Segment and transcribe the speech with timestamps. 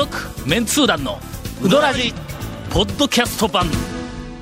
[0.00, 1.18] 続メンツー団の
[1.62, 2.14] ウドラジ
[2.70, 3.66] ポッドキャスト版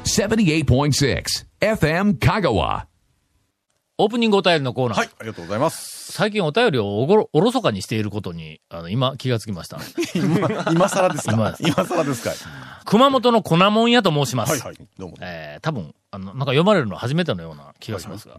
[0.04, 1.24] 78.6
[1.61, 2.84] FM Kagawa.
[3.98, 5.98] オープニングお便りのコーナー、はい、ありがとうございます。
[6.11, 9.79] 最近お便りをおごろおろそかにしていることにあの今気がつきました。
[10.14, 12.32] 今、今更です今か今更ですか？
[12.86, 15.16] 熊本の粉もん屋と申します、はいはい、どうも。
[15.20, 18.38] えー、多分、あの、なんか読まれるのは初めてのような気がしますが。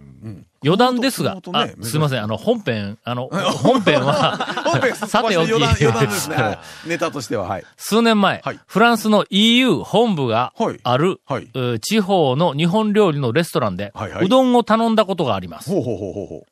[0.63, 1.41] 余談ですが、ね、
[1.84, 3.30] すいません、あの、本編、あの、
[3.61, 5.53] 本編は、 本編さておき。
[5.53, 6.36] 余談、余談ですね。
[6.41, 6.59] はい。
[6.88, 7.63] ネタとしては、はい。
[7.77, 8.59] 数年前、はい。
[8.66, 10.80] フランスの EU 本部がはい。
[10.81, 11.47] ある、はい。
[11.81, 14.25] 地方の日本料理のレストランで、はいはい。
[14.25, 15.70] うどんを頼んだことがあります。
[15.70, 16.44] ほうほうほうほうほう。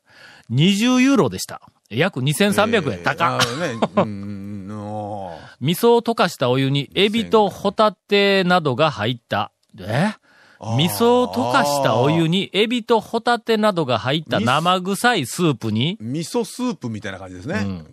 [0.50, 1.60] 20ユーロでした。
[1.90, 3.40] 約2300円、えー高っ。
[3.40, 5.38] あのね、うーん、お ー。
[5.60, 10.12] 味噌を溶かしたお湯にエビとホタテなどが入った、え？
[10.60, 17.60] 味噌を溶かしたお湯にエビとホタテなどが入った生臭いスープに、味噌スープみたいな感じですね。
[17.60, 17.86] ん。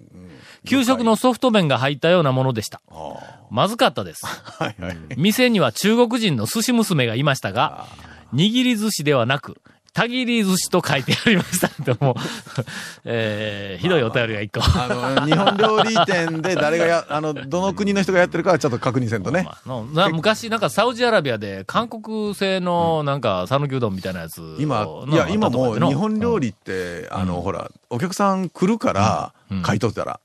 [0.66, 2.82] 給食のソフト麺が入ったようなものでした。
[2.90, 4.26] あまずかったです。
[4.26, 4.98] ー はいはい。
[5.16, 7.86] 店には中国人の寿司娘がいましたが、
[8.34, 9.62] 握り寿司ではなく、
[9.96, 11.70] たぎり寿司と書いてありました。
[11.82, 12.16] でも、
[13.06, 14.60] えー、ひどいお便りが一個。
[14.62, 19.44] あの、日本料理店で誰がや、あの、どの国の人がやってるかはちょっと確認せんとね。
[19.44, 24.58] まあのな昔、なんかサウジアラビアで韓国製のなんか讃岐うどんみたいなやつを。
[24.60, 30.20] 今、のいや、今もう日本料理って、あの、ほら、お客さん来るからうん、買い取ったら。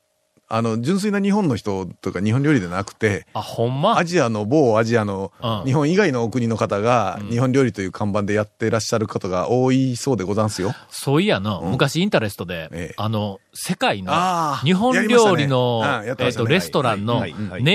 [0.53, 3.97] あの、純粋な日本の人とか日本料理でなくて、あ、ほんま？
[3.97, 5.65] アジアの某アジアのうん。
[5.65, 10.73] 日本以外の国の方が日本料理という看板でやってらっしゃる方が多いそうでござんすよ。
[10.91, 12.95] そういやの、昔インタレストで、ええ。
[12.97, 14.13] あの、世界の
[14.65, 17.29] 日本料理の、えっと、レストランのネ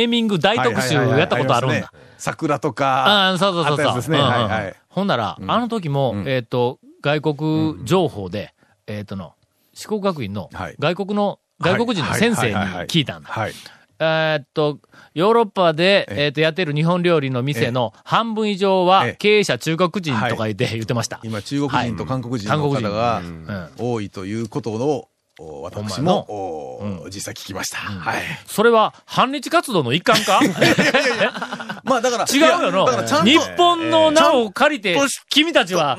[0.04, 1.94] ーミング大特集やったことあるんだ。
[2.18, 3.06] 桜とか。
[3.06, 3.96] ああ、そうそうそうそう。
[3.96, 4.20] ですね。
[4.20, 4.76] はいはい。
[4.90, 6.28] ほんなら、あの時も、うん。
[6.28, 8.54] えっ、と、外国情報で、
[8.88, 9.34] えっ、との、
[9.74, 10.76] 四国学院のはい。
[10.80, 12.56] 外国の、外国人の先生に
[12.88, 13.30] 聞いたんだ。
[13.30, 13.54] はい。
[13.98, 14.80] えっと、
[15.14, 21.22] ヨーロッパで、ええっ、と、やってる日本料理の店の半分以上はええ経営者中国人とか言って、言ってました。
[21.24, 25.08] 今、中国人と韓国人の方がうん多いということを、
[25.38, 27.78] お私も、お実際聞きました。
[27.78, 28.22] はい。
[28.48, 30.40] それは、反日活動の一環か？
[31.84, 34.98] まあだから、違うよいやだからちゃんと日本の名を借りて
[35.30, 35.98] 君たちは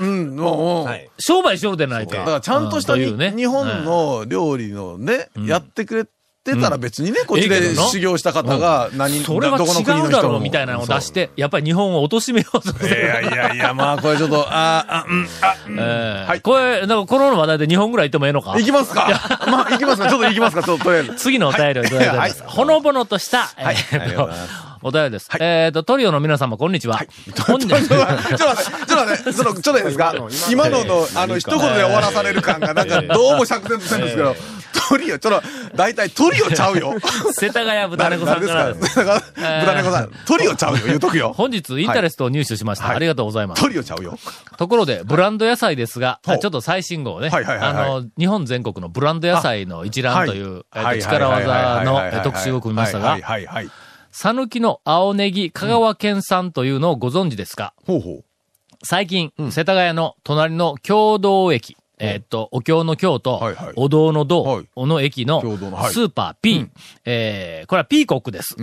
[1.18, 2.18] 商売しよるでないか。
[2.18, 3.18] だからちゃんとしたに、うん。
[3.18, 3.32] ね。
[3.36, 6.06] 日本の料理のね、やってくれ
[6.54, 13.06] てたら別にね、こっちで修行した方が何、それは違うだろうみたいなのを出して、やっぱり日本を貶めようとすいる。
[13.06, 15.78] やいやいや、まあこれちょっと、あーあ、うん、あ、うん。
[15.78, 16.40] えーはい。
[16.40, 18.52] これ、なんかこの話題で2本ぐらい行ってもええのか？
[18.56, 19.06] 行きますか？
[19.50, 20.62] まあ行きますかちょっと行きますか？
[20.62, 21.14] ととりあえず。
[21.20, 22.42] 次のお便りをいただいております。
[22.42, 22.50] はい。
[22.50, 23.76] ほのぼのとした、はい。
[23.92, 25.28] えーお便りです。
[25.40, 27.00] えっ、と、トリオの皆様、こんにちは。
[27.46, 28.56] 本日ちょっと待って、ちょっ
[28.86, 30.14] と待って、ちょっといいですか
[30.50, 34.34] 今のの、あの、一言で終わらされる感が、なんか、どうも釈然とせんですけど、
[34.88, 36.94] トリオ、ちょっと、大体トリオちゃうよ。
[37.32, 41.32] 世田谷豚猫さんですからか豚猫さん、トリオちゃうよ、言うとくよ。
[41.32, 42.86] 本日、インタレストを入手しました。
[42.86, 43.62] はいありがとうございます。
[43.62, 44.18] トリオちゃうよ。
[44.56, 53.70] ところで、ブランド野菜ですが、ちょっと最新号をね、はいはいはいはいあの、日本全国のブランド野菜の一覧という、えっとはい力技の特集を組みましたがはい、はいはい。
[54.18, 57.74] 讃岐の青ネギ香川県産というのをご存知ですか？
[57.86, 58.24] ほうほう。
[58.82, 65.92] 最近、世田谷の隣の共同駅、えーっと、お経の京とはいはい、お堂のは堂いの駅の共同のはい。
[65.92, 66.66] スーパー P、
[67.04, 68.56] えーこれはピーコックです。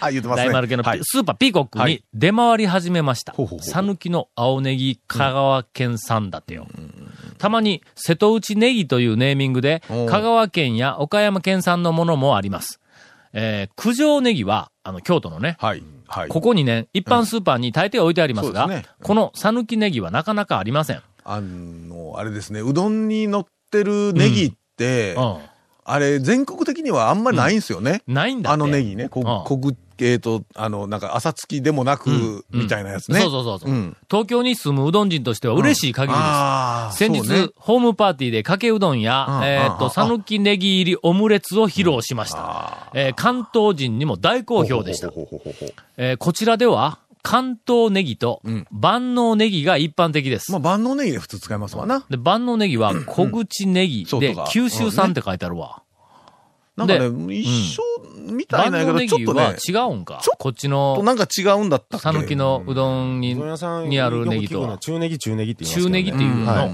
[0.00, 0.46] あ、 言ってますね。
[0.48, 1.00] 大丸系のピ、はい。
[1.02, 2.02] スーパーピーコックにはい。
[2.14, 3.34] 出回り始めました。
[3.34, 3.62] ほうほうほ。
[3.66, 6.66] う讃岐の青ネギ香川県産だってよ。
[7.36, 12.80] たまに瀬戸内ネギというネーミングで、おう香川県や岡山県産のものもあります。
[13.32, 15.82] えー九条ネギは、あの、京都のね、はい。
[16.06, 16.28] はい。
[16.28, 21.02] ここにね、一般スーパーに大抵置いてありますが、そうですねこの讃岐ネギはなかなかありません。
[21.24, 25.38] あの、あれですね、うどんに乗ってるネギって、う
[25.84, 28.02] あれ、全国的にはあんまりないんですよね。
[28.06, 28.14] ん。
[28.14, 28.52] ないんだ。
[28.52, 33.20] あのネギね、こうんこぐ、えっと、あの、なんか、朝付きでもなく、うんみたいなやつね。
[33.20, 36.24] そうそうそうそう、うん東京に住むうどん人としては嬉しい限りで
[36.92, 36.98] す。
[36.98, 42.38] 先日、ホームパーティーでかけうどんや、うんえっ、と、うんさぬきネギ入りオムレツを披露しました。
[42.38, 45.10] あえー関東人にも大好評でした。
[45.96, 50.50] えーこちらでは、関東ネギとうん万能ネギが一般的です。
[50.52, 52.04] まあ、万能ネギで普通使いますわな。
[52.08, 55.82] で、万能ネギは小口ネギで九州産って書いてあるわ。
[56.78, 57.82] なんかでね、一緒
[58.30, 60.20] みたい万なんやけど、能ネギはちょっとね、違うんか？
[60.22, 62.02] ちょっこっちとの、なんか違うんだったっけ？
[62.04, 66.46] さぬきのうどんににあるネギと中ネギ、中ネギって言います中ネギっていうの。
[66.46, 66.70] はい。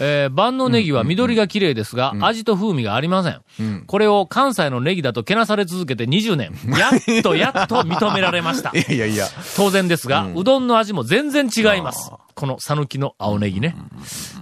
[0.00, 3.84] えー万能ネギは緑が綺麗ですが、味と風味がありません。
[3.86, 6.52] これを関西のネギだとけなされ続けて20年。
[6.78, 8.70] やっとやっと認められました。
[8.78, 9.26] いやいやいや。
[9.56, 12.12] 当然ですが、うどんの味も全然違います。
[12.38, 13.74] この讃岐の青ネギね。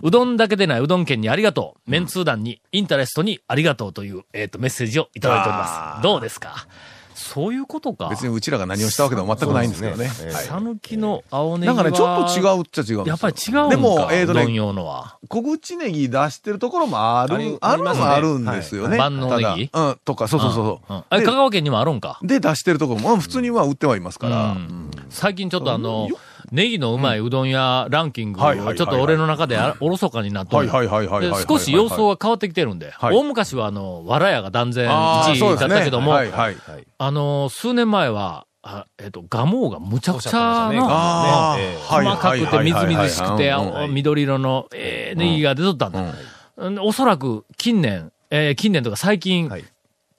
[0.03, 1.91] うどんだけでないうどん県にありがとう。
[1.91, 6.03] メンツー団に、インタレストにありがとうという、えっ、と、メッセージをいただいております。
[6.03, 6.69] どうですか？
[7.15, 8.11] そういうことか。
[8.11, 10.09] 別にうちらが何をしたわけでも全くないんですけどね。
[10.09, 11.75] そうですねはいさぬきの青ネギは。
[11.75, 13.69] なんかね、ちょっと違うっちゃ違うんですよやっぱり違うんか。
[13.71, 15.17] でも、えっ、とうどんね、用のは。
[15.29, 18.99] 小口ネギ出してるところもある、ありあるのありますねもあるんですよね。
[18.99, 19.71] 万能ネギ？
[19.73, 21.05] うん、とか、そうそうそううんそう。
[21.09, 22.21] あれ、で香川県にもあるんか。
[22.23, 24.53] で、出してるところも、うん普通には売ってはいますから。
[24.53, 26.09] うん最近ちょっとあの、
[26.53, 28.81] ネギのうまいうどん屋ランキング、ちはいはいはいはい。
[28.83, 30.69] ょっと俺の中であおろそかになっとる。
[30.69, 33.17] はいはいはいはいはいはいで少し様相が変わってきてるんで、はい。
[33.17, 36.57] 大昔はあの、わらやが断然あー1位だったけども、はいはい。
[36.99, 40.33] あの、数年前は、あえっと、ガモがむちゃくちゃ
[40.73, 43.55] の、ああ、ね細かくてみずみずしくて、
[43.91, 46.15] 緑色の、えーネギが出とったんだ。
[46.57, 46.79] うん。
[46.81, 49.65] おそらく近年、えー近年とか最近、はい。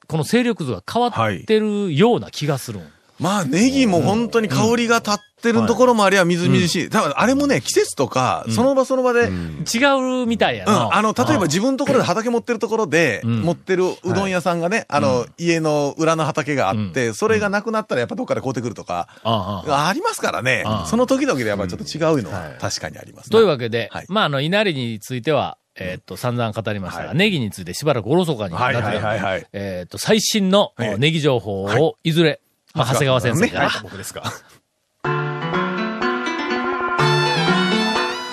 [0.06, 2.82] この勢力図が変わってるような気がするん。
[3.18, 6.88] まあ、ネギも本当に香りが立ってるところもありゃみずみずしい。
[6.88, 10.90] 多分あれもね、季節とか、その場その場で、うん、違うみたいやな。
[10.92, 13.42] あの、例えば自分のところで畑持ってるところで、ん。
[13.42, 20.64] 持ってるうどん屋さんがね、あの、家の裏の畑があって、それがなくなったらやっぱどっかで買うてくるとか、ありますからね。
[20.86, 23.30] その時々でやっぱりちょっと違うのは確かにありますね。
[23.30, 24.06] というわけで、はい。
[24.08, 27.16] まあ、あの、稲荷については、えーっと、散々語りましたが、はい。
[27.16, 29.46] ネギについてしばらくおろそかになってたのではいはいはいはい。
[29.52, 32.40] えーっと、最新の、ええネギ情報を、いずれ、
[32.74, 34.32] まあ、長谷川先生から、ね僕ですか。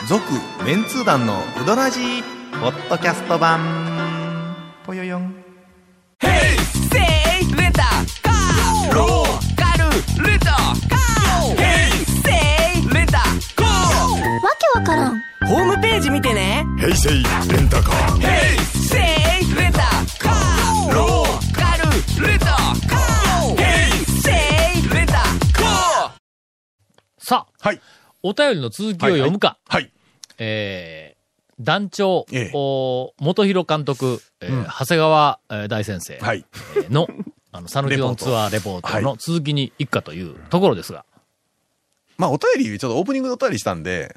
[0.07, 0.23] 続、
[0.63, 2.23] メンツー団のうどらじ。
[2.61, 3.59] ポッドキャスト版、
[4.85, 5.23] ぽよよん。
[5.23, 5.31] わ
[14.59, 15.21] けわからん。
[15.47, 18.19] ホームページ見てね rent a car.
[18.19, 18.74] Hey say
[27.25, 27.81] さあ、はい。
[28.21, 29.57] お便りの続きを読むか。
[29.67, 29.91] はい。
[30.37, 36.45] えー、団長、ええお元弘監督、えー長谷川、えー大先生、はい。
[36.77, 37.07] えーの、
[37.51, 41.03] あの、讃岐うどんツアーレポートの続きに行くかというところですが、
[42.19, 44.15] まあ、お便り、ちょっとオープニングでお便りしたんで、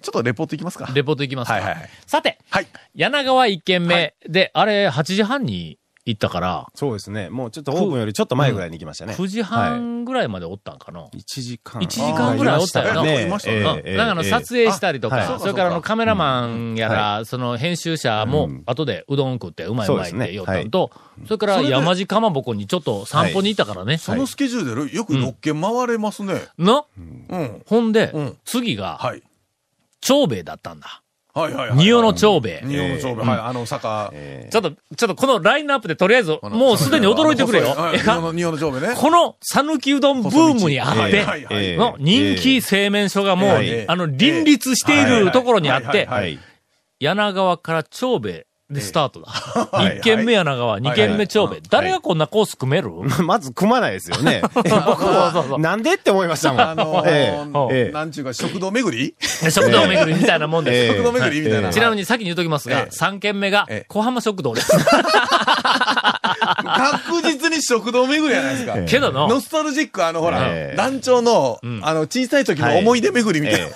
[0.00, 0.90] ちょっとレポートいきますか。
[0.94, 1.56] レポート行きますか。
[1.56, 2.66] はいはいはいさて、はい。
[2.94, 5.78] 柳川一軒目で、あれ、8時半に
[6.10, 7.30] 行ったから、そうですね。
[7.30, 9.14] もうちょっとオープンよりちょっと前ぐらいに行きましたね。
[9.14, 11.06] 9時はい半ぐらいまでおったんかな。
[11.06, 11.82] 1時間。
[11.82, 20.90] 1時間ぐらいおったよなだからあの撮影したりとか、それからあのカメラマンやら、その編集者も後でうどん食ってうまいうまいって言おったのと、
[21.26, 23.98] それから山地かまぼこにちょっと散歩に行ったからね。
[23.98, 26.48] そのスケジュールでよく6軒回れますね。
[26.58, 27.00] のう
[27.36, 27.62] ん。
[27.66, 29.22] ほんでうん、次が、はい。
[30.00, 31.02] 長兵衛だったんだ。
[31.34, 31.78] はいはいはい。
[31.78, 32.62] 仁王の長兵衛。
[32.64, 33.24] 仁王の長兵衛。
[33.24, 33.38] はい。
[33.38, 34.12] あの、坂。
[34.50, 37.74] ちょっと、ちょっとこのラインナップでとりあえず、もうすでに驚いてくれよ。
[38.32, 38.94] 仁王の長兵衛ね。
[38.96, 46.08] この讃岐うどんブームにあって、の人気製麺所がもう、はいあの、林立しているところにあって。
[47.00, 49.26] 柳川から長兵衛でスタートだ。
[49.30, 51.60] はい1軒目柳川、2軒目長兵衛。
[51.70, 52.90] 誰がこんなコース組める？
[53.24, 54.42] まず組まないですよね。
[54.54, 56.60] 僕は、なんでって思いましたもん。
[56.62, 57.02] あの
[57.92, 59.14] なんちゅうか、食堂巡り？
[59.50, 60.92] 食堂巡りみたいなもんです。
[60.92, 61.70] ええ食堂巡りみたいな。
[61.70, 64.70] ちなみに先に言うときますが、ええ3軒目がええ小浜食堂です。
[66.56, 68.74] 確実に食堂巡りじゃないですか。
[68.76, 68.84] ええ。
[68.86, 73.70] けどの、ノスタルジック、あの、ほらええ、団長の、あの、小さい時の思い出巡りみたいな。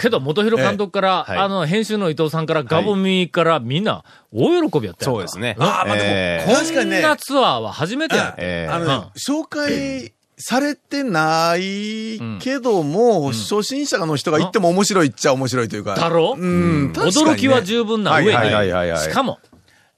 [0.00, 5.12] けど元弘監督から、あの、編集の伊藤さんから、ガボミからみんな、大喜びやったよ。
[5.12, 5.56] そうですね。
[5.58, 6.52] あーまあでもええ。
[6.52, 8.34] こ確かにねんなツアーは初めてや。
[8.38, 8.72] ええ。
[8.72, 15.96] あのね、紹介されてないけども、初心者の人が行っても面白いっちゃ面白いというか。
[15.96, 16.36] だろ？
[16.38, 17.32] うん、確かにね。
[17.32, 19.38] 驚きは十分な上に、しかも、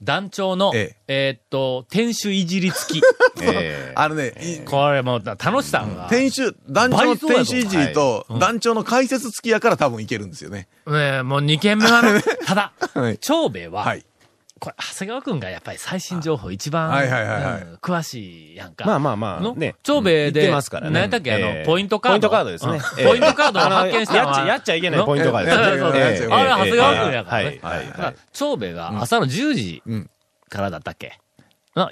[0.02, 1.37] 団長の、ええ。
[1.37, 3.02] ーっと、店主いじり付き。
[3.40, 3.92] ええ。
[3.94, 10.68] あのね、いこれもう、楽しさんが、店主、団長の店主いじりと、団長の解説付きやから多分いけるんですよね。
[10.87, 13.18] ねえもう2軒目はね、 ただ、はい。
[13.18, 14.04] 長兵衛は、はい。
[14.62, 18.85] これ、長谷川くんがやっぱり最新情報一番、はいはいはいはいうん詳しいやんか。
[18.87, 19.75] まあまあまあ、のね。
[19.83, 20.92] 長兵衛で、言ってますからね。
[20.92, 22.12] 何やったっけ、あの、ええポイントカード。
[22.12, 23.00] ポイントカードですねうん。
[23.00, 25.64] ええポイントカードを発見したのは、やっちゃ、やっちゃいけないポイントカードですね。
[25.64, 27.59] そうそうそうええあれ、長谷川くんやからね。
[27.61, 30.11] はいはいだから長兵衛が朝の10時うん
[30.49, 31.14] からだったっけ、な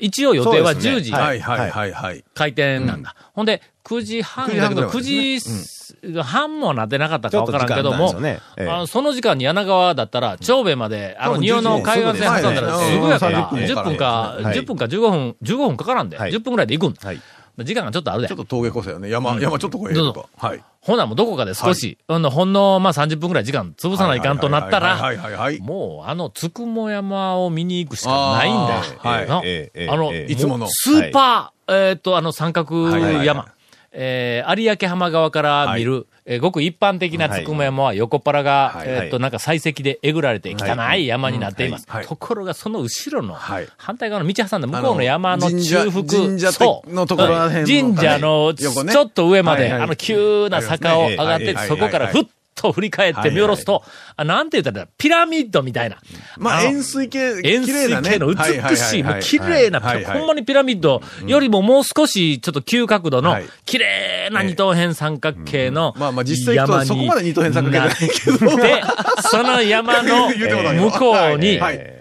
[0.01, 0.97] 一応予定はそうですね。
[0.97, 2.25] 10時はいはいはいはい。
[2.35, 3.15] 開店なんだ。
[3.33, 8.41] ほんで、9時半だけど、9 9時時半もなってなかったかちょっとわからんけども、ね。
[8.57, 8.69] ええ。
[8.69, 14.05] あのその時間に柳川だったら、長兵衛まで、あの、多分仁王の海岸線挟んだらはいすぐやから、うん10分か、
[14.43, 16.31] はい10分か15分、15分かからんで、はい。
[16.31, 17.07] 10分ぐらいで行くん。
[17.07, 17.21] はい。
[17.59, 18.37] 時間がちょっとあるでちょっ。
[18.39, 19.11] と峠越せよね。
[19.11, 20.29] 山、山ちょっと越えるどうと。
[20.37, 20.63] はい。
[20.81, 25.61] ほなもうどこかで少し、ほんのほんの、まあ30分ぐらい時間潰さないかんとなったら、はいはいはいはい。
[25.61, 28.83] もうあの、つくも山を見に行くしかないんだよ。
[28.99, 33.47] はいあの、ええいつものスーパー、えーっと、あの三角はいはいはい山。
[33.93, 38.89] えー有明浜側から見る、えーごく一般的なつくも山は横っ腹が、はい。
[38.89, 41.87] えっと、なんか採石でえぐられて汚い山になっています。
[41.89, 41.97] はい。
[41.99, 42.07] はい。
[42.07, 43.69] ところが、その後ろの、はい。
[43.77, 46.93] 反対側の道挟んだ向こうの山の中腹、神社そう。
[46.93, 49.83] のところら辺の神社のはいちょっと上まで、はいはい。
[49.83, 52.25] あの急な坂を上がって、はいはいそこからふっ
[52.61, 53.83] と振り返って見下ろすと、
[54.17, 55.97] あなんて言ったらピラミッドみたいな。
[56.37, 68.57] まあ、円錐形、円錐形の美しい、もう綺麗な、ほんまにピラミッドよりももう少しちょっと急角度のはい、綺麗な二等辺三角形のまあまあ実際そこまで二等辺三角形じゃないけど。
[68.57, 68.83] で、
[69.31, 70.31] その山の
[70.91, 72.00] 向こうに、はい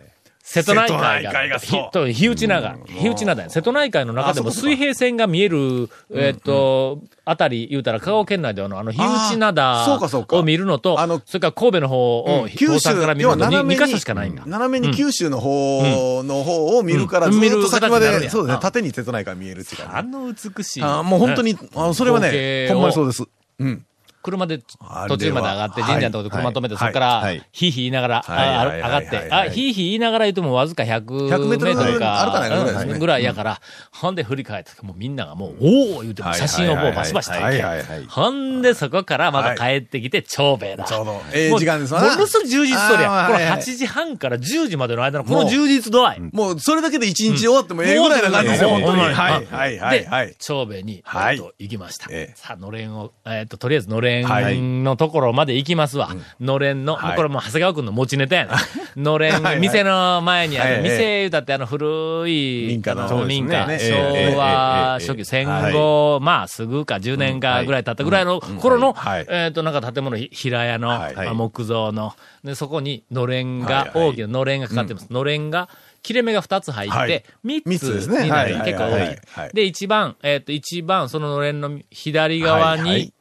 [0.51, 1.83] 瀬戸内海瀬戸内が、海がそう。
[1.83, 10.35] ひと日内灘、日内灘や瀬戸内海の中でも水平線が見える、えっと、あたり言うたら香川県内ではのあの、日内あーそうかそうか。
[10.35, 14.43] 灘を見るのとあの、それから神戸の方を、九州から見るのと2要は斜めに箇所しかないんだ。
[14.47, 17.33] 斜めに九州の方の方を見るから、うん。
[17.33, 19.91] ずっと先まで、そうですね、あ縦に瀬戸内海見えるっていうかね。
[19.99, 20.83] あの美しい。
[20.83, 23.23] あーもう本当に、あそれは光ね、ほんまにそうです。
[23.59, 23.85] うん。
[24.21, 24.59] 車で
[25.07, 33.61] 途中まで上がって、神社のところで車止めて、はいそこからはい、ヒーヒー言いながら、上がって、あ、はいはいヒーヒー言いながら言うてもわずか100 100メートルあるかぐらいやから、
[33.91, 37.63] ほんで振り返って、もうみんながもう、おお言うて、写真をもうバシバシ撮って。
[38.07, 40.83] ほんでそこからまた帰ってきて、長兵衛だ。
[40.83, 42.15] ちょうど、ええ時間ですわな。
[42.15, 43.11] ものすごい充実しとるやん。
[43.11, 46.19] このあーはいはい8時半から10時までの間のこの充実度合い。
[46.19, 49.01] もう、それだけで一日終わってもええぐらいな感じですよ、本当に。
[49.01, 52.07] はい、はい、はい、はいで。、長兵衛に、はいえっと、行きました。
[52.11, 56.09] ええさあ、のれんを、えっと、とりあえずのれはいんのところまで行きますわ。
[56.39, 57.15] のれんの、はい。
[57.15, 58.51] これもう長谷川くんの持ちネタやね。
[58.95, 59.43] のれん、はい。
[59.43, 60.81] はい店の前にある、はい。
[60.81, 60.89] はい。
[60.91, 69.25] 店言うたってあの古い、民家の民家、ね昭和初期、戦後、まあ、すぐか10年かぐらい経ったぐらいの頃の、はい。
[69.29, 70.99] えっと、なんか建物、ひ平屋の、
[71.33, 72.13] 木造の、
[72.43, 74.09] で、そこにのれんが、はいはい。
[74.09, 75.11] 大きなのれんがかかってます。
[75.11, 75.69] のれんが、
[76.01, 78.17] 切れ目が2つ入ってはい、3三つですね。
[78.17, 78.65] つになる、はい。
[78.65, 78.97] 結構大きい。
[78.99, 79.07] はい。
[79.07, 79.19] はい。
[79.31, 79.49] はい。
[79.53, 82.99] で、一番、えっ、と、一番、そののれんの左側はいはい。
[83.01, 83.13] に、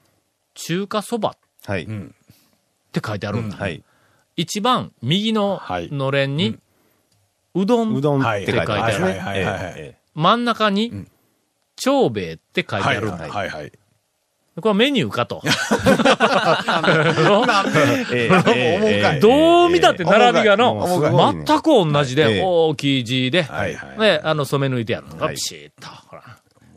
[0.59, 1.33] 中華そばっ
[1.65, 1.87] はい。
[2.93, 3.57] て書いてあるんだ。
[3.57, 3.83] はい。
[4.37, 6.59] 一番右のはいのれんに、
[7.55, 9.05] うどん、うどんって書いてありますね。
[9.05, 11.07] はいはいはいはいはいえ真ん中に、
[11.77, 13.29] 長兵衛って書いてはい、あるんだ。
[13.29, 13.71] はい、はい。
[13.71, 15.41] これはメニューかと。
[19.21, 23.99] どう見たって並びがの、全く同じえで、え大きい字で、はい、はい。
[23.99, 25.89] で、あの、染め抜いてあるのが、はいピシッと。
[26.09, 26.25] ほら。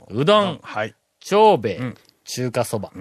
[0.10, 0.94] うどん、はい。
[1.20, 1.94] 長兵衛、
[2.26, 2.92] 中華そば。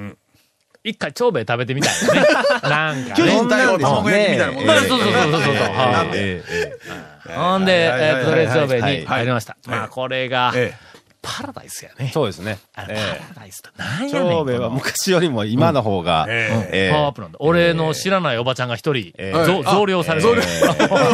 [0.83, 2.21] 一回長兵衛食べてみたいよね。
[2.63, 3.15] なんかね。
[3.17, 7.35] 巨人対応卵焼きみたいなもんまあそうそうそうそうそう。
[7.35, 9.57] ほんで、えっと、レ長兵衛にはい入りました。
[9.67, 10.75] はいまあ、これが、え
[11.23, 12.11] パラダイスやえね。
[12.15, 12.59] そうですね。
[12.75, 13.73] あれえパラダイスだ。
[13.77, 14.31] なんえやねん。
[14.31, 17.37] 長兵衛は昔よりも今の方が、パワーアップなんだ。
[17.41, 20.43] 俺の知らないおばちゃんが一人、え増量されてる。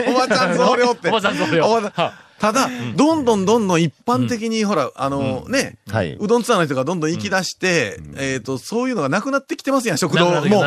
[0.09, 1.09] おばちゃん増量って。
[1.11, 1.67] おばちゃん増量
[2.39, 6.17] ただ、どんどんどんどん一般的に、ほら、あの、ね、はい。
[6.19, 10.27] うどんツアーの人がどんどん行き出して、えっと、そういうのがなくなってきてますやん、食堂。
[10.47, 10.63] も。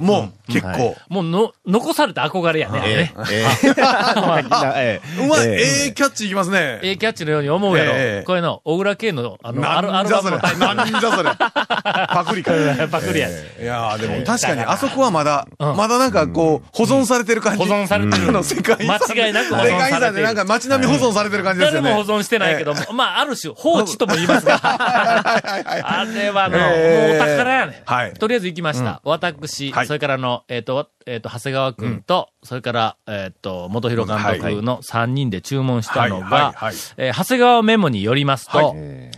[0.00, 0.96] もう、結は構。
[1.08, 2.82] もうの、残された憧れやね。
[2.86, 3.22] ええ。
[3.30, 3.46] え
[3.76, 5.00] え。
[5.22, 5.86] うまい、ええ。
[5.88, 6.80] えキャッチいきますね。
[6.82, 7.92] ええキャッチのように思うやろ。
[7.94, 8.24] ええ。
[8.26, 10.38] こういうの、小倉圭の、あの、アルアルなんじゃそれ。
[10.38, 11.30] バムのタイなんじゃそれ。
[11.36, 12.52] パクリか。
[12.54, 13.28] いパクリや。
[13.62, 17.64] やーでも確かに、あそこはまだ、まだなんかこう、保存されてる感じ。
[17.64, 18.28] 保存されてる。
[18.28, 18.98] あの、世界遺産。
[19.16, 19.70] 間違いなく保存されてる。
[19.70, 21.88] 世界遺産でなんか街並み保存されてる感じですよね。
[21.90, 24.60] 誰も保存してないけど、まあ、ある種、放置とも言いますが。
[24.62, 27.20] あれはあの、もうええ。
[27.20, 27.82] お宝やね。
[27.86, 28.14] はい。
[28.14, 29.00] とりあえず行きました。
[29.04, 29.86] 私、はい。
[29.86, 32.02] それからあの、えっ、と、えっ、と、長谷川くん。
[32.02, 39.10] と、それから、えっ、と、元広監督の3人で注文したのがはい、えー長谷川メモによりますと、はい。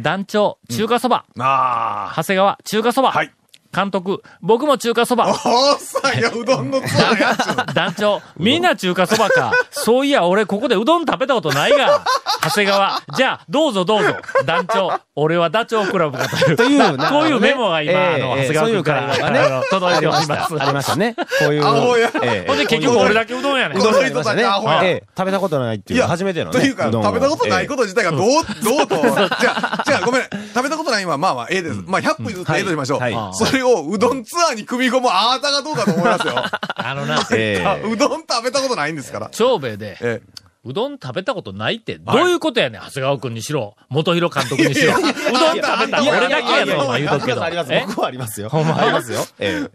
[0.00, 3.30] 団長、中華そば、あ長谷川、中華そば、はい
[3.74, 5.32] 監督、僕も中華そばあ。、お
[5.76, 7.74] っさん、いや、うどんのツアーやっちゅう。
[7.74, 9.52] 団長、みんな中華そばか。
[9.70, 12.04] そういや、俺ここでうどん食べたことないが。
[12.42, 14.16] 長谷川、じゃあ、どうぞどうぞ。
[14.44, 16.56] 団長、俺はダチョウ倶楽部かという。
[16.56, 20.62] というこういうメモが今、あの、ええええ長谷川君から、そういう会話がねあの届いております。
[20.62, 21.14] ありましたね。
[21.38, 21.62] こういう。
[21.62, 23.78] ほんで結局俺だけうどんやねん。
[23.78, 24.80] うどんの人たちアホや。
[24.84, 26.58] ええ食べたことないっていう、初めてのね。
[26.58, 28.20] というか、食べたことないこと自体がどう、
[28.64, 28.96] どうと。
[28.96, 30.22] じゃあ、じゃあごめん。
[30.54, 31.82] 食べたことないのは、まあまあ、ええです。
[31.86, 33.00] まあ、100歩譲ってええとしましょう。
[33.34, 36.34] それをうどんツアーに組み込むあなたがどうかと思いますよ。
[36.76, 37.88] あのな、 ええ。
[37.88, 39.28] うどん食べたことないんですから。
[39.32, 40.20] 長兵衛で、え
[40.62, 44.92] うどん食べたことないって、どういうことやねん、長谷川君にしろ、元広監督にしろ。
[44.98, 45.18] うどん食
[45.56, 47.42] べた俺だけやぞ、お前言うとくけど。
[47.42, 47.72] あります。
[47.72, 47.84] え？
[47.86, 48.50] 僕はありますよ。
[48.50, 48.78] ほんま？
[48.78, 49.20] ありますよ。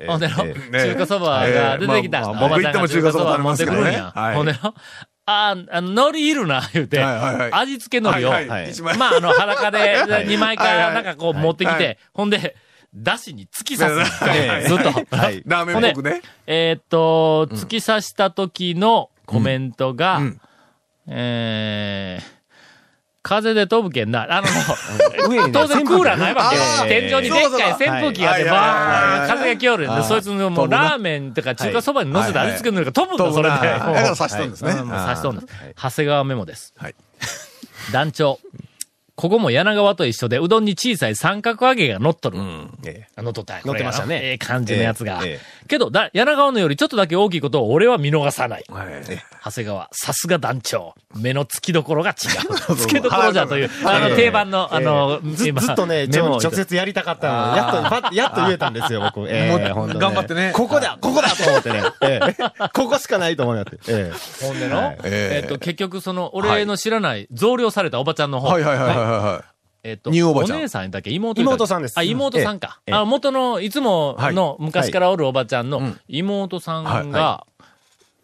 [0.07, 2.21] ほんでの、中華そばが出てきた。
[2.27, 4.11] 僕行っても中華そば持ってくるんや。
[4.13, 4.35] はい。
[4.35, 4.75] ほんでの、
[5.25, 7.49] あー、あの、海苔いるな、言うて、はいはいはい。
[7.53, 8.69] 味付け海苔を、はいはい。
[8.69, 9.77] 一枚まあ、あの、裸で
[10.07, 10.27] はい。
[10.27, 11.97] 2枚かなんかこう持ってきて、はい。
[12.13, 12.55] ほんで、
[12.95, 14.09] だしに突き刺す。
[14.67, 14.77] ずっ
[15.09, 15.15] と。
[15.15, 16.21] はいラーメンっぽくね。
[16.47, 20.41] えーっと、突き刺した時のコメントが、うん
[21.07, 22.23] えー、
[23.21, 24.27] 風で飛ぶけんな。
[24.29, 24.47] あの、
[25.51, 26.51] 当然クーラーないわ
[26.83, 33.55] け天井にでっかい扇風機があって、バーン風が来よるんで、そいつのもうラーメンとか中華そばに乗せて味付けるのが飛ぶんだ、それで。
[33.55, 34.71] 飛ぶなだから差しとんですね。
[34.71, 35.47] うんもう差しとんです。
[35.75, 36.73] 長谷川メモです。
[36.77, 36.95] はい。
[37.91, 38.39] 団長。
[39.15, 42.37] ここも柳川と一緒で、うどんに小さい三角揚げが乗っとる。
[42.85, 44.19] え乗っとった乗ってましたね。
[44.21, 45.21] ええ感じのやつが。
[45.23, 45.67] ええ。
[45.69, 48.65] けど、だ、柳川のよりちょっとだけ大きいことを俺は見逃さない。
[48.67, 48.87] はい。
[49.41, 50.95] 長谷川、さすが団長。
[51.15, 52.75] 目の付きどころが違う。
[52.75, 57.55] 付けどころじゃという、あの、定番の、あの、ずっとね、直接やりたかったの。
[57.55, 59.29] やっと、やっと言えたんですよ、僕。
[59.29, 60.51] ええ頑張ってね。
[60.53, 61.83] ここだここだと思ってね。
[62.01, 62.35] ええ。
[62.73, 63.77] ここしかないと思うよって。
[63.87, 64.45] ええ。
[64.45, 64.97] ほんでの、はい。
[65.05, 68.49] えっと、結局、その、俺の知らない、増量されたおばちゃんの方。
[68.49, 69.45] はいはいはいはいは
[69.83, 70.59] えっと、ニューおばちゃん。
[70.59, 71.11] 姉さんだっけ？
[71.11, 71.97] 妹妹さんです。
[71.97, 72.79] あ、妹さんか。
[72.87, 72.95] ええ。
[72.95, 75.99] あ、元の、いつもの、昔からおるおばちゃんのん。
[76.07, 77.45] 妹さんはいが、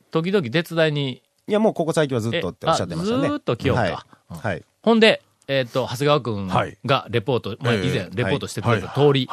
[0.10, 3.28] 時々手伝いに、いや、もうここ最近はずっとっておっしゃってましたね。
[3.28, 3.82] ずーっと来ようか。
[3.84, 4.38] はい。
[4.38, 4.64] はい。
[4.82, 6.78] ほんで、えっと、長谷川くんはい。
[6.84, 7.82] がレポート、まあ、え。
[7.84, 9.30] え以前レポートしてくれた通り、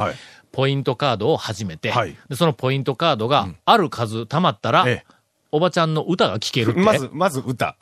[0.53, 1.93] ポイントカードを始めて、
[2.35, 5.18] そのポイントカードがある数貯まったら、ええ
[5.51, 6.81] おばちゃんの歌が聴けるって。
[6.81, 7.77] まず、まず歌。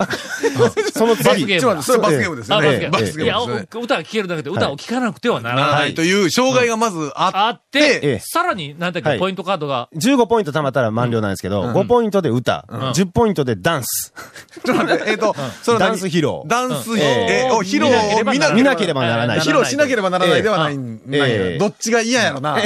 [0.93, 1.25] その次。
[1.25, 2.37] 罰ゲームそれ罰ゲーム。
[2.37, 2.89] ですね。
[2.91, 3.25] 罰ゲーム。
[3.25, 3.41] いや。
[3.41, 5.93] 歌が聴けるだけで歌を聴かなくてはならない。
[5.93, 5.95] い。
[5.95, 8.19] という障害がまずああっ、ってええ。
[8.21, 9.19] さらに、なんだっけ、はい。
[9.19, 14.13] ポイントカードが、15ポイント貯まったら満了なんですけど、5ポイントで歌、10ポイントでダンス、
[14.65, 16.43] ちょっと待って、 えっと、そのダンス披露。
[16.47, 17.01] ダンス、うん。
[17.01, 19.41] え、お、披露を見なければならない。
[19.41, 21.59] 披露しなければならないではない。
[21.59, 22.57] どっちが嫌やろな。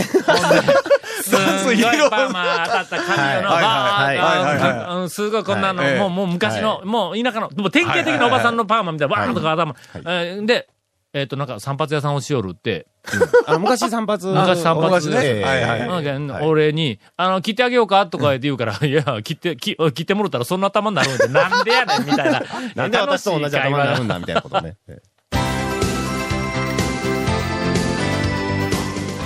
[1.36, 3.62] すんごいパーマ当たった髪の、はい。
[3.62, 4.72] バはいはいはいはい。
[4.72, 5.98] ーンうんすごいこんなの、はい。
[5.98, 9.74] もう、もう昔の、もう田舎の、もう典型的なおばさんのパーマみたいな、バーンとか頭。
[9.94, 10.68] えーで、
[11.12, 12.86] えっと、なんか散髪屋さんをしよるって、
[13.46, 14.24] あの、昔散髪。
[14.26, 14.86] 昔散髪。
[14.86, 15.18] 昔ね。
[15.22, 22.42] ええはい俺に、あの、切ってあげようかとか言うから、 いや、切って、切切ってもろたらそんな頭になるんで、なんでやねんみたいな。
[22.76, 24.76] なんで私と同じ頭になるんだみたいなことね。
[24.88, 25.10] ええ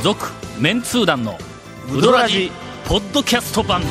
[0.03, 1.39] 続、メンツー団の、
[1.95, 2.51] ウドラジ、
[2.87, 3.83] ポッドキャスト版。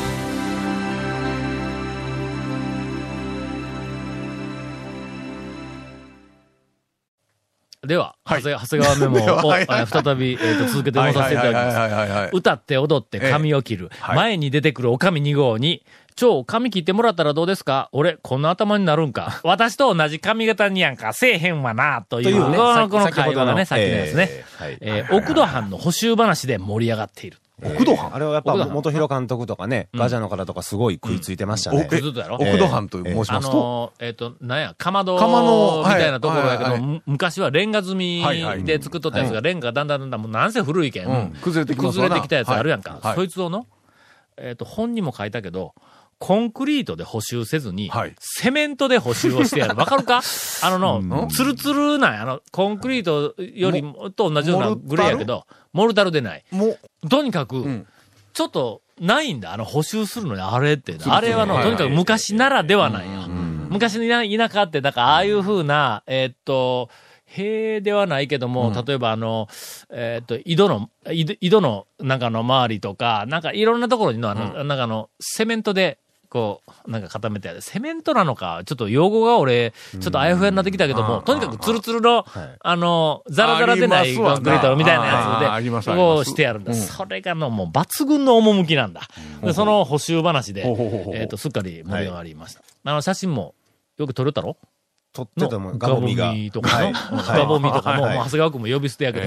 [7.86, 11.76] では、長谷長谷川メモを、 はいはいえー再び、えーと続けて読まさせていただきます。
[11.76, 12.30] はいはいはいはいはい。
[12.32, 13.90] 歌って踊って髪を切る。
[14.00, 15.84] はい前に出てくるおかみ2号に、
[16.16, 24.28] 超髪切ってもらったらどうですか俺、こんな頭になるんか私と同じ髪型にやんか、せえへんわな、という、というねこのさこの会話がね、先ほどのきのやつね。
[24.30, 27.38] えーはいえー奥戸藩の補修話で盛り上がっている。
[27.64, 28.14] 奥戸藩？
[28.14, 31.88] あれはやっぱ元広監督とかね、ガジャの方とかすごい食いついてましたね。
[31.90, 32.00] 奥
[32.58, 38.24] 戸藩と申しあますと、えっ、と、なんや、かまどかまどみたいなところやけど、昔はレンガ積み
[38.64, 41.30] で作っとったやつが、レンガがだんだんだんだん、もうなんせ古いけん、うん。
[41.40, 41.74] 崩れ
[42.14, 43.00] てきたやつあるやんか。
[43.14, 43.66] そいつをの、
[44.36, 45.74] えっ、と、本にも書いたけど、
[46.18, 49.76] コンクリートで補修せずに、はいセメントで補修をしてやる。
[49.78, 50.22] わかるか？
[50.62, 52.22] あのの、ツルツルなんや。
[52.22, 56.44] あの、コンクリートよりもと同じようなグレーやけど、モルタルでない。
[56.50, 57.86] もう、とにかく、ん
[58.32, 59.52] ちょっと、ないんだ。
[59.52, 60.96] あの、補修するのに、あれって。
[61.06, 63.26] あれはの、はいとにかく昔ならではなんや。
[63.68, 66.90] 昔の田舎って、だから、ああいう風な、えーっと、
[67.26, 69.48] 塀ではないけども、例えばあの、
[69.90, 75.98] えーっと、井戸の、井戸の中の周りとか、なんかいろんなところにの、あの、なんかあの、セメントで、
[76.34, 77.60] こう、なんか固めてある。
[77.62, 82.26] セメントなのか、ちょっと用語が俺、ちょっとあやふやになってきたけども、とにかくツルツルの、
[82.60, 86.74] あの、ザラザラでないコンクリートみたいなやつで、こうしてやるんだ。
[86.74, 89.02] それがの、もう抜群の趣なんだ。
[89.44, 90.66] で、その補修話で
[91.12, 92.62] えっと、すっかり盛り上がりました。
[92.84, 93.54] あの、写真も、
[93.96, 94.56] よく撮れたろ？
[95.12, 96.50] 撮ってたもん、ガガボミ。
[96.50, 96.92] とかの、はい。
[97.38, 98.16] ガボミとかも、はい。
[98.16, 99.26] もう長谷川君も呼び捨てやけど、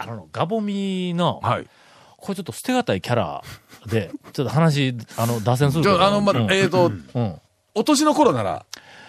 [0.00, 1.66] あの、ガボミの、はい。
[2.16, 3.42] これちょっと捨てがたいキャラ
[3.88, 5.96] で、ちょっと話、あの、脱線するけど。
[5.96, 7.40] じゃあ、あの、ま、うんえっと、うん。
[7.74, 8.64] お年の頃なら、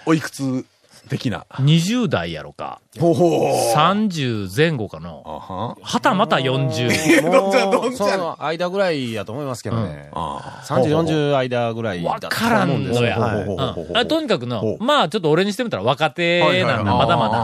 [0.06, 0.66] おいくつ
[1.10, 3.76] 的な？20代やろか、ほうほう。
[3.76, 7.24] 30前後かの、あははたまた40。
[7.32, 8.02] どんちゃんどち
[8.40, 10.10] 間ぐらいやと思いますけどね。
[10.14, 14.06] あ30、40間ぐらいわからんのや。
[14.06, 17.40] とにかくのほ、うまあちょっと俺にしてみたら若手なんだ、まだまだ。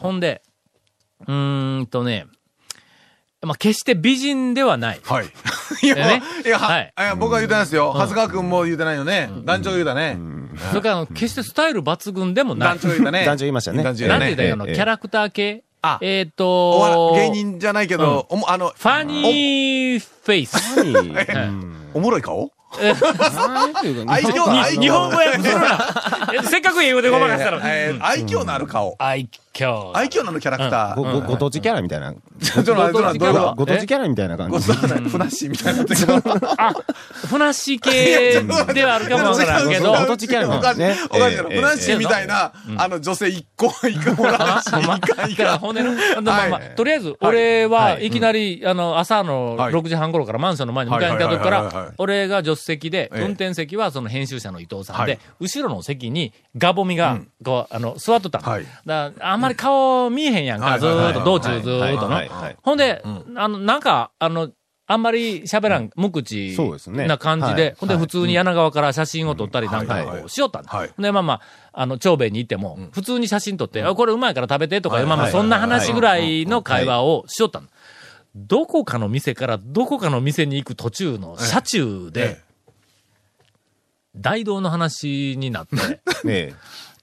[0.00, 0.42] ほんで、
[1.26, 2.26] うーんとね、
[3.42, 5.00] まあ決して美人ではない。
[5.02, 5.26] はい。
[5.82, 7.00] いや、ねいや、ははいい。
[7.02, 7.92] いや、僕は言うてないですよ。
[7.94, 9.30] 長谷川くんも言うてないよね。
[9.44, 10.18] 団長言うたね。
[10.70, 12.78] それから決してスタイル抜群でもない団。
[12.80, 13.24] 長言うたね。
[13.26, 14.34] 団長言いましたね団長言うたね。
[14.34, 15.62] て言ったの、ええキャラクター系？
[15.82, 20.58] あえっお笑と、芸人じゃないけど、おもあの、ファニーフェイス。
[21.94, 22.50] おもろい顔？
[22.78, 24.80] なんていうか、愛嬌、愛嬌？
[24.80, 25.88] 日本語訳するな。
[26.34, 27.62] えせっかく英語でごまかしたのに。
[27.66, 28.94] えー愛嬌のある顔。
[28.98, 29.92] 愛郷。
[29.94, 31.20] 愛嬌のあのキャラクタご、ー。
[31.20, 32.12] ご、ご当地キャラみたいな。
[32.14, 34.66] ご当地キャラみたいな感じ。
[34.66, 35.84] とふなっしーみたいな
[36.56, 36.74] あ、
[37.28, 40.94] ふなっしー系ではあるかもわからんけど、ご当地キャラおかしいな。
[41.10, 44.70] おかしいふなっしーみたいな、あの、女性一個、一個もらしい。
[44.70, 45.58] ほんままあ
[46.22, 58.40] まあまあはいとりあえず、俺ははいいきなり、あの、朝のはい6時半頃からマンションの前に迎えに来た時から俺が助手席で、ええ運転席はその編集者の伊藤さんではい、後ろの席にガボミが、こう、あの、座っとった
[59.40, 62.20] まり顔見えへんやんか、はいずーっと、道中はいずーっとの。
[62.62, 63.02] ほんで、
[63.36, 64.50] あの、なんか、あの、
[64.86, 66.56] あんまり喋らん、無口
[67.06, 67.54] な感じはい。
[67.54, 68.02] で、ほんではい。
[68.02, 70.68] 普通に柳川から写真を撮ったりなんかこうしよったんだ。
[70.68, 70.90] はい。
[70.98, 71.40] で、まあまあ、
[71.72, 77.68] あの、長兵衛に行っても、普通に写真撮って、あこれうまいから食べてとか、はいまあまあ、はいそんな話ぐらいの会話をしよったの。
[78.34, 82.40] どこかの店からどこかの店に行く途中の車中でえ、
[84.16, 86.54] 大道の話になって、 え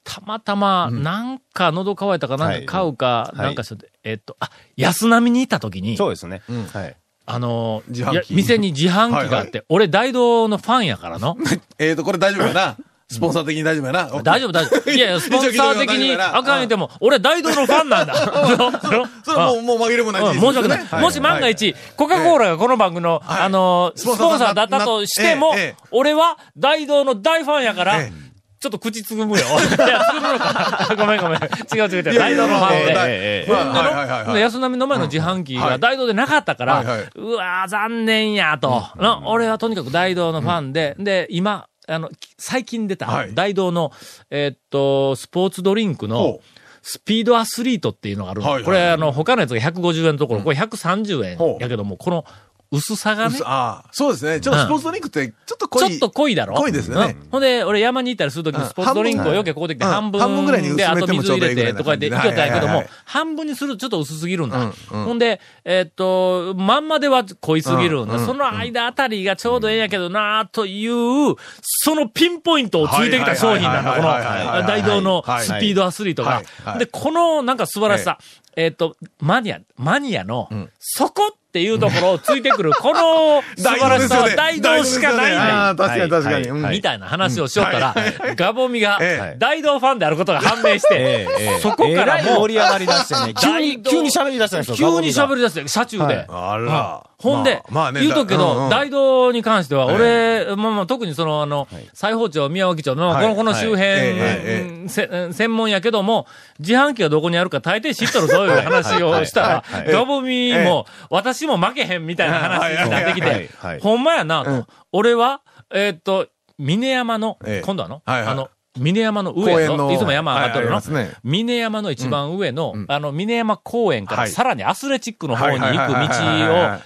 [0.08, 6.42] たまたま、なんか喉乾いたかなんか買うか、はいなんかして、えっと、あ、安波に行った時えに、そうですね。
[6.74, 6.96] はい。
[7.26, 11.36] あの、自販機いや店に自販機があって、俺大道のファンやからの。
[11.78, 12.78] えーと、これ大丈夫やな。
[13.10, 14.10] スポンサー的に大丈夫やな。
[14.24, 14.92] 大丈夫、大丈夫。
[14.92, 18.16] いやいや、スポンサー的に、あかん言うても、俺大道のファンなんだ。
[18.16, 21.02] それはもう、もう紛れもないうん申し訳ない。
[21.02, 25.56] もし万が一、コカ・コーラがこの番組の、はいあの、ススポンサーだったとしても
[25.92, 28.27] 俺は大道の大ファンやからええ、
[28.60, 29.46] ちょっと口つぐむよ。
[29.46, 30.96] いや、つぐむのか。
[30.98, 31.40] ごめんごめん。
[31.40, 32.20] 違う違う違う。
[32.20, 32.92] 大道のファンで。
[32.92, 37.08] えええまあはいはいはい安波の前の自販機が大道でなかったから、はいはい。
[37.16, 43.34] うわー残念やと、の俺はとにかく大道のファンで、で、今、あの、最近出たはい。
[43.34, 43.92] 大道の、
[44.30, 46.46] えーっと、スポーツドリンクのほう、
[46.82, 48.48] スピードアスリートっていうのがあるの。
[48.48, 52.26] はいはいこれ、あの、他のやつが150円のところ、これ130円ほうやけども、この
[52.70, 54.42] 薄さがね、ああ、そうですね。
[54.42, 55.90] ちょっとスポーツドリンクって、ちょっと濃い。
[55.90, 56.56] ちょっと濃いだろ？
[56.56, 57.16] 濃いですよね。
[57.22, 57.30] うん。
[57.30, 58.70] ほんで、俺山に行ったりするときにうん。
[58.70, 64.72] スポーツドリンクをよけこうできて半半分分半分ぐらいに薄めで、あと水入れてとか言って行きよったんやけども半分にするとちょっと薄すぎるんだ。
[64.90, 68.20] ほんで、えーっと、まんまでは濃いすぎるんだ。
[68.20, 76.44] その間あたりがちょうどええんやけどなという、そのピンポイントをついてきた商品なんだ、この大道のはいスピードアスリートが。
[76.78, 78.18] で、このなんか素晴らしさ、
[78.56, 80.50] えーっと、マニア、マニアの、
[80.80, 85.32] そこっていうところをついてくる、この 素晴らしさは大道しかない。
[85.32, 86.52] んだよ確かに確かに。
[86.76, 87.96] みたいな話をしよったら、
[88.36, 89.36] ガボミがええ。
[89.38, 91.28] 大道ファンであることが判明して、
[91.62, 93.34] そこからもう盛り上がり出してね。
[93.34, 94.76] 急に、急に喋り出したんですよ。
[94.76, 96.26] 急に喋りり出して、車中で。
[96.28, 97.04] あら。
[97.20, 103.24] ほんで、まあまあね言うとくけど、大道に関しては、俺、まあまあ、特にその、あの、西宝町、宮脇町の、はい。
[103.24, 106.28] この、この周辺、専門やけども、
[106.60, 114.64] 自販機がどこにあるか大抵知っとるそういう話をしたらガボミも、私も負けへんみたいな話になってきてはい、ほんまやなうん。
[114.64, 114.70] と。
[114.92, 115.42] 俺は、
[115.74, 116.28] えーっと、
[116.60, 120.80] 峰山のええ、今度はの、あの、峰山の上の、のいつも山上がっとるの？
[120.80, 124.32] ね、峰山の一番上のうん、あの、峰山公園からはい。
[124.32, 126.10] さらにアスレチックの方に行く道をい、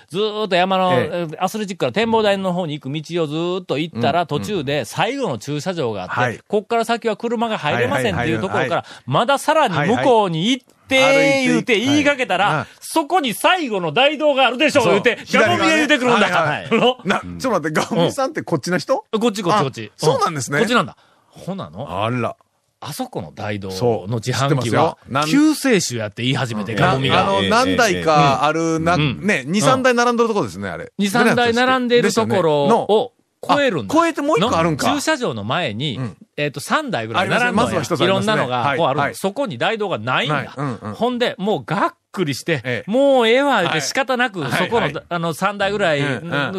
[0.10, 6.34] ずーっと山の、アスレチックから展望台の方に行く道をずーっと行ったら、途中で最後の駐車場があはい。
[6.36, 10.72] って、こっから先は車が入れませんっていうところからまださらに向こうに行って、
[11.46, 16.28] 言うて言いかけたらはい、そこに最後の大道があるでしょ、言うて、ガボミが言うてくるんだ。
[16.28, 19.06] はいはいちょっと待って、ガオミさんってこっちの人？
[19.12, 19.92] こっちこっちこっち。
[19.96, 20.60] あそうなんですね。
[20.60, 20.98] こっちなんだ。
[21.32, 22.04] ほなの？
[22.04, 22.36] あら。
[22.84, 23.70] あそこの大道
[24.08, 27.22] の自販機は救世主やって言い始めて、ガミが。
[27.22, 30.92] あの、ええ何台かある、な、んね、2、3台並んでるとこですね、あれ。
[30.98, 32.92] 二三台並んでいるところの。
[32.92, 33.14] を
[33.48, 33.94] 超えるんだ。
[33.94, 34.88] あ超えてもう一個あるんか。
[34.88, 38.78] の駐車場の前に、うんえっ、と、3台ぐらい並んのやいろんなのが、はい。
[38.78, 39.16] こうある、はい。
[39.16, 40.52] そこに大道がないんだ。
[40.96, 42.92] ほんで、もうがっくりして、ええ。
[42.92, 44.52] もうええわ、言うてはい仕方なく、はい。
[44.52, 44.94] そこの、はい。
[45.10, 46.02] あの、3台ぐらい、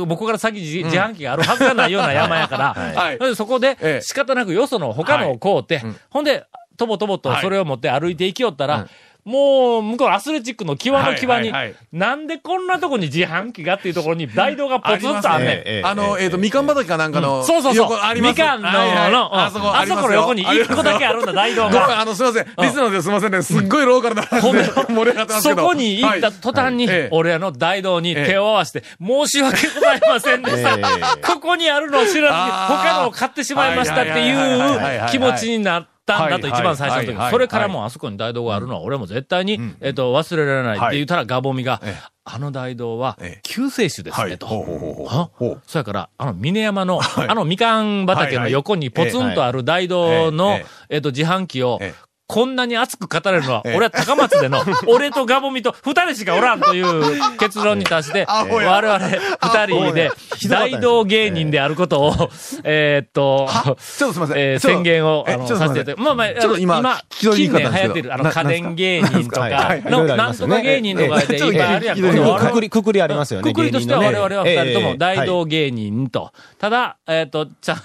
[0.07, 4.01] 僕から先自自販機があるはずがないような山やから、そこでええ。
[4.03, 5.97] 仕方なくよその他のを買うて、うん。
[6.11, 6.45] ほんで、
[6.77, 8.91] とぼとぼとはいそれを持って歩いていきよったら、うん
[9.25, 11.75] もう、向こうアスレチックの際の際に、はいはいはい。
[11.93, 15.49] なんでこんなとこに自販機がっていうところに 大道がポツンとあんねん。
[15.49, 15.83] ええ。
[15.85, 17.91] あの、えっと、みかん畑かなんかの、そうそうそう。
[17.91, 18.39] 横あります？
[18.39, 19.13] みかんの、はいはい。
[19.13, 19.41] のうん。
[19.41, 22.01] あそこ、あそこの横に一個だけあるんだ、大道ごめん、が。
[22.01, 22.47] あの、すみません。
[22.47, 23.43] リスナーですみませんね。
[23.43, 24.51] すっごいローカルな話で
[24.89, 25.63] 盛り上がってますけど。
[25.63, 30.75] そこに行った途端にはいええ、俺らの大道に手を合わせて、申し訳ございませんでした。
[30.75, 30.77] え
[31.25, 35.87] ここにあるのを知らずに、他のを買ってしまいましたってはいう気持ちになっ
[36.19, 37.31] たんだと、はい一番最初の時。
[37.31, 43.41] それからもうあそこに大道があるのは俺も絶対に、えっと、忘れられないって言ったらガボミがええ、あの大道はええ。
[43.43, 44.39] 救世主ですね、はい。
[44.39, 45.61] と。
[45.67, 47.29] そやから、あの、峰山の、はい。
[47.29, 60.11] あのみかん畑の横にポツンとある大道のえっと、自販機をええ、こんなに熱く語れるのは、俺は高松での、 俺とガボミと二人しかおらんという結論に達して、 我々二人で
[60.49, 62.31] 大道芸人であることを、
[62.65, 64.37] えーっと、ちょっとすみません。
[64.39, 69.49] え宣言を、あの、させていただいて、まあまあ、あの今近年流行ってる、あの、な家電芸人とか
[69.85, 71.47] の、りなんとか芸人とかでええ。
[71.47, 71.99] いっぱいあるやん。
[71.99, 72.53] く。
[72.53, 73.53] くり、くくりありますよね。
[73.53, 76.33] くくりとしては我々は二人とも大道芸芸人と。
[76.59, 77.77] ただ、えっ、と、ちゃん、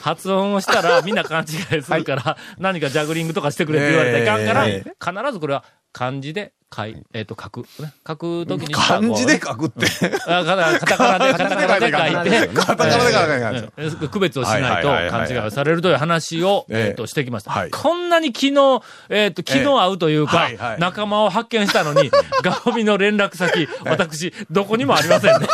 [0.00, 7.60] 発音をしたらみんな勘違いするから、何かジャグリングとかしてくれ言われたらいかんから、え必ずこれは漢字で書い、えっ、と、書く。
[7.80, 8.74] ね書くときに。
[8.74, 9.86] 漢字で書くって。
[10.26, 13.58] あカタカナで、 カタカナで書いて、 カタカナで書かな
[14.06, 17.50] い区別をしないと勘違いをされるという話を、えええっと、してきました。
[17.50, 22.10] はいこんなに昨日、えっと、昨日会うというかはいはい、仲間を発見したのに、
[22.42, 25.48] ガホミの連絡先、私、どこにもありませんね。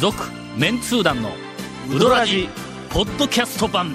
[0.00, 0.16] 続、
[0.56, 1.32] メンツー団の、
[1.90, 2.48] ウドラジ、
[2.90, 3.94] ポッドキャスト版。